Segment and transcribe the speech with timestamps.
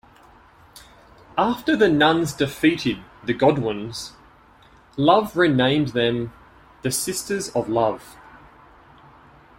[1.37, 4.13] After the Nuns defeated The Godwinns,
[4.97, 6.33] Love renamed them
[6.81, 8.17] the Sisters of Love.